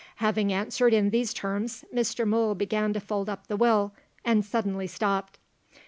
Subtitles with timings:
[0.15, 2.25] Having answered in these terms, Mr.
[2.27, 3.93] Mool began to fold up the Will
[4.25, 5.37] and suddenly stopped.